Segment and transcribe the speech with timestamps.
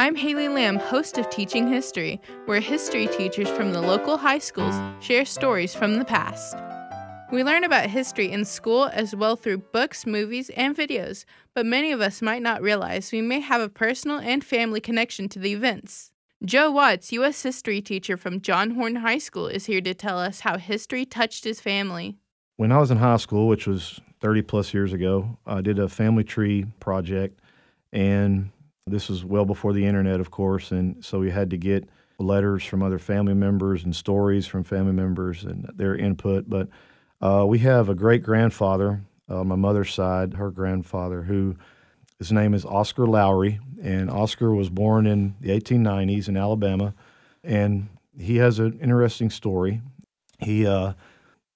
[0.00, 4.74] I'm Haley Lamb, host of Teaching History, where history teachers from the local high schools
[5.00, 6.56] share stories from the past.
[7.30, 11.92] We learn about history in school as well through books, movies, and videos, but many
[11.92, 15.52] of us might not realize we may have a personal and family connection to the
[15.52, 16.12] events.
[16.46, 17.42] Joe Watts, U.S.
[17.42, 21.44] history teacher from John Horn High School, is here to tell us how history touched
[21.44, 22.16] his family.
[22.56, 25.90] When I was in high school, which was 30 plus years ago, I did a
[25.90, 27.38] family tree project,
[27.92, 28.50] and
[28.90, 31.88] this was well before the internet, of course, and so we had to get
[32.18, 36.48] letters from other family members and stories from family members and their input.
[36.48, 36.68] But
[37.20, 41.56] uh, we have a great grandfather, uh, my mother's side, her grandfather, who
[42.18, 46.94] his name is Oscar Lowry, and Oscar was born in the 1890s in Alabama,
[47.42, 49.80] and he has an interesting story.
[50.38, 50.92] He, uh,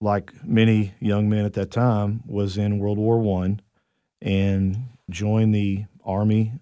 [0.00, 3.60] like many young men at that time, was in World War One
[4.22, 6.52] and joined the Army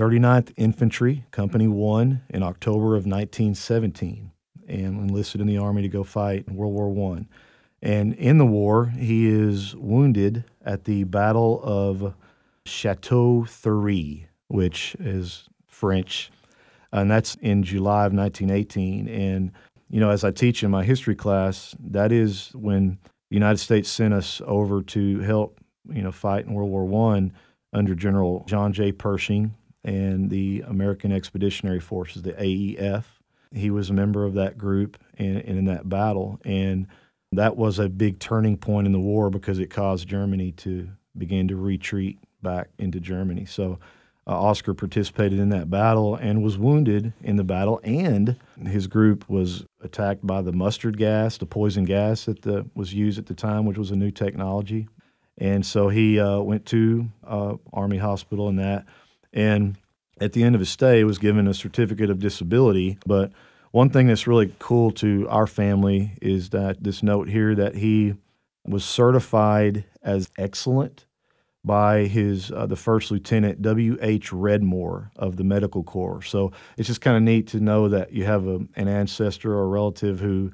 [0.00, 4.30] 39th Infantry, Company 1, in October of 1917,
[4.66, 7.28] and enlisted in the Army to go fight in World War One.
[7.82, 12.14] And in the war, he is wounded at the Battle of
[12.64, 16.30] Chateau Thierry, which is French,
[16.92, 19.06] and that's in July of 1918.
[19.06, 19.52] And
[19.90, 22.96] you know, as I teach in my history class, that is when
[23.28, 25.60] the United States sent us over to help,
[25.92, 27.34] you know, fight in World War One
[27.74, 28.92] under General John J.
[28.92, 33.04] Pershing and the American Expeditionary Forces, the AEF.
[33.52, 36.38] He was a member of that group and, in that battle.
[36.44, 36.86] And
[37.32, 41.48] that was a big turning point in the war because it caused Germany to begin
[41.48, 43.44] to retreat back into Germany.
[43.44, 43.78] So
[44.26, 49.28] uh, Oscar participated in that battle and was wounded in the battle, and his group
[49.28, 53.34] was attacked by the mustard gas, the poison gas that the, was used at the
[53.34, 54.88] time, which was a new technology.
[55.38, 58.84] And so he uh, went to uh, Army Hospital and that.
[59.32, 59.76] And
[60.20, 62.98] at the end of his stay, was given a certificate of disability.
[63.06, 63.32] But
[63.72, 68.14] one thing that's really cool to our family is that this note here that he
[68.66, 71.06] was certified as excellent
[71.64, 73.98] by his uh, the first lieutenant W.
[74.00, 74.30] H.
[74.30, 76.22] Redmore of the Medical Corps.
[76.22, 79.64] So it's just kind of neat to know that you have a, an ancestor or
[79.64, 80.52] a relative who,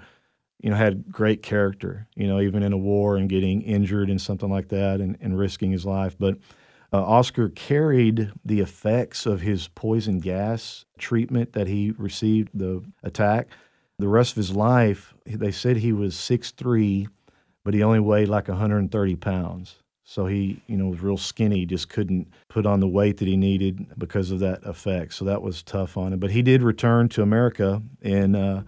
[0.61, 2.09] you know, had great character.
[2.17, 5.39] You know, even in a war and getting injured and something like that, and, and
[5.39, 6.17] risking his life.
[6.19, 6.39] But
[6.93, 13.49] uh, Oscar carried the effects of his poison gas treatment that he received, the attack.
[13.99, 17.09] The rest of his life, they said he was 6'3,
[17.65, 19.77] but he only weighed like 130 pounds.
[20.09, 23.37] So he, you know, was real skinny, just couldn't put on the weight that he
[23.37, 25.15] needed because of that effect.
[25.15, 26.21] So that was tough on him.
[26.21, 28.63] But he did return to America in uh,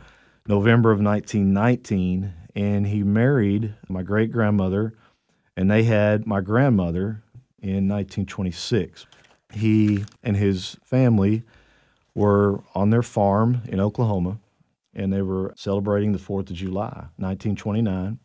[0.48, 4.94] November of 1919, and he married my great grandmother,
[5.56, 7.22] and they had my grandmother,
[7.60, 9.06] in 1926.
[9.52, 11.42] He and his family
[12.14, 14.38] were on their farm in Oklahoma,
[14.94, 18.18] and they were celebrating the 4th of July, 1929.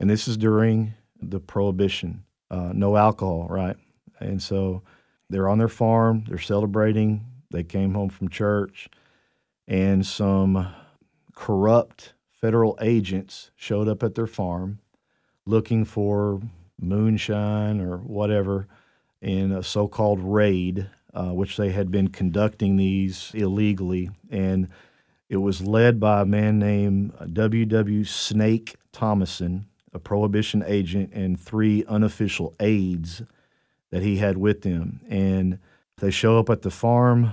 [0.00, 3.76] And this is during the Prohibition, uh, no alcohol, right?
[4.20, 4.82] And so
[5.30, 7.24] they're on their farm, they're celebrating.
[7.50, 8.88] They came home from church,
[9.68, 10.68] and some
[11.34, 14.80] corrupt federal agents showed up at their farm
[15.46, 16.40] looking for
[16.80, 18.66] moonshine or whatever
[19.22, 24.10] in a so called raid, uh, which they had been conducting these illegally.
[24.30, 24.68] And
[25.28, 28.04] it was led by a man named W.W.
[28.04, 33.22] Snake Thomason, a prohibition agent, and three unofficial aides
[33.90, 35.00] that he had with him.
[35.08, 35.58] And
[35.98, 37.32] they show up at the farm,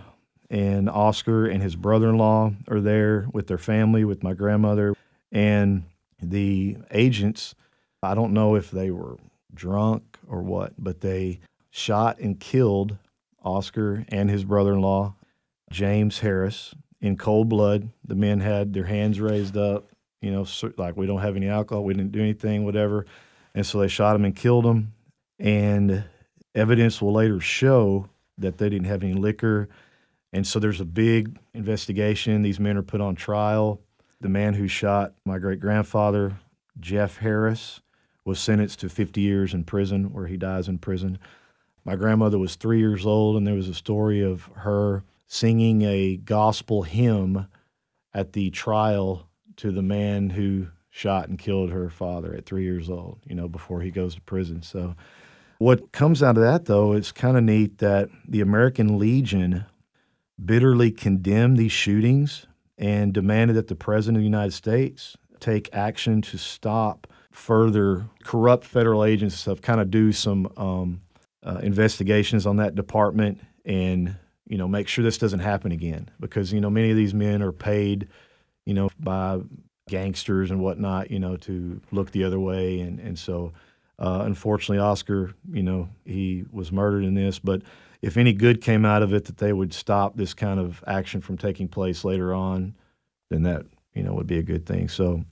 [0.49, 4.95] and Oscar and his brother in law are there with their family, with my grandmother.
[5.31, 5.83] And
[6.21, 7.53] the agents,
[8.01, 9.17] I don't know if they were
[9.53, 11.39] drunk or what, but they
[11.71, 12.97] shot and killed
[13.43, 15.15] Oscar and his brother in law,
[15.71, 17.89] James Harris, in cold blood.
[18.05, 19.89] The men had their hands raised up,
[20.21, 20.45] you know,
[20.77, 23.05] like we don't have any alcohol, we didn't do anything, whatever.
[23.55, 24.93] And so they shot him and killed him.
[25.39, 26.03] And
[26.55, 29.69] evidence will later show that they didn't have any liquor.
[30.31, 32.41] And so there's a big investigation.
[32.41, 33.81] These men are put on trial.
[34.21, 36.37] The man who shot my great grandfather,
[36.79, 37.81] Jeff Harris,
[38.25, 41.17] was sentenced to 50 years in prison, where he dies in prison.
[41.85, 46.17] My grandmother was three years old, and there was a story of her singing a
[46.17, 47.47] gospel hymn
[48.13, 49.27] at the trial
[49.57, 53.47] to the man who shot and killed her father at three years old, you know,
[53.47, 54.61] before he goes to prison.
[54.61, 54.95] So,
[55.57, 59.65] what comes out of that, though, it's kind of neat that the American Legion
[60.43, 62.45] bitterly condemned these shootings
[62.77, 68.65] and demanded that the President of the United States take action to stop further corrupt
[68.65, 71.01] federal agents stuff, kind of do some um,
[71.43, 74.15] uh, investigations on that department and
[74.47, 77.41] you know, make sure this doesn't happen again because, you know, many of these men
[77.41, 78.07] are paid,
[78.65, 79.39] you know, by
[79.87, 82.81] gangsters and whatnot, you know, to look the other way.
[82.81, 83.53] And, and so,
[83.99, 87.39] uh, unfortunately, Oscar, you know, he was murdered in this.
[87.39, 87.61] But
[88.01, 91.21] if any good came out of it, that they would stop this kind of action
[91.21, 92.75] from taking place later on,
[93.29, 94.89] then that, you know, would be a good thing.
[94.89, 95.23] So,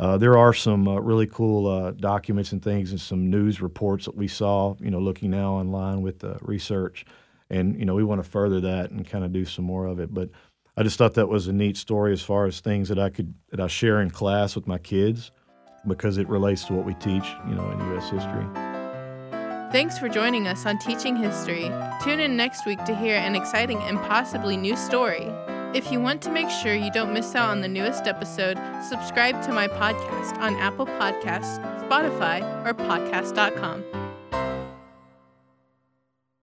[0.00, 4.06] uh, there are some uh, really cool uh, documents and things and some news reports
[4.06, 7.04] that we saw, you know, looking now online with the research.
[7.50, 10.00] And, you know, we want to further that and kind of do some more of
[10.00, 10.14] it.
[10.14, 10.30] But
[10.74, 13.34] I just thought that was a neat story as far as things that I could,
[13.50, 15.32] that I share in class with my kids
[15.86, 18.08] because it relates to what we teach, you know, in U.S.
[18.08, 18.46] history.
[19.70, 21.70] Thanks for joining us on Teaching History.
[22.02, 25.30] Tune in next week to hear an exciting and possibly new story.
[25.72, 28.58] If you want to make sure you don't miss out on the newest episode,
[28.88, 33.99] subscribe to my podcast on Apple Podcasts, Spotify, or podcast.com.